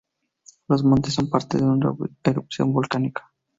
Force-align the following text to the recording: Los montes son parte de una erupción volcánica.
Los 0.67 0.83
montes 0.83 1.13
son 1.13 1.29
parte 1.29 1.59
de 1.59 1.63
una 1.63 1.93
erupción 2.23 2.73
volcánica. 2.73 3.31